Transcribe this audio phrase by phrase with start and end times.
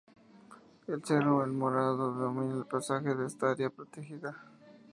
[0.87, 4.35] El Cerro El Morado domina el paisaje de esta área protegida.